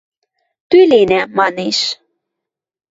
[0.69, 1.79] –Тӱленӓ,– манеш.